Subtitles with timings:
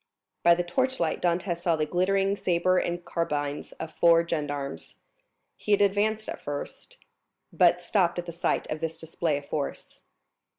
[0.41, 4.95] By the torchlight Dantès saw the glittering sabres and carbines of four gendarmes.
[5.57, 6.97] He had advanced at first,
[7.53, 10.01] but stopped at the sight of this display of force.